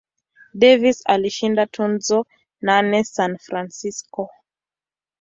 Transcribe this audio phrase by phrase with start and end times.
[0.57, 2.25] Davis alishinda tuzo
[2.65, 4.29] nane San Francisco.